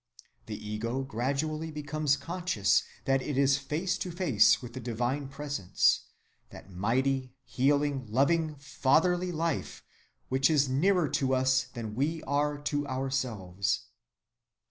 [0.47, 6.05] The ego gradually becomes conscious that it is face to face with the Divine Presence;
[6.49, 9.83] that mighty, healing, loving, Fatherly life
[10.27, 13.81] which is nearer to us than we are to ourselves.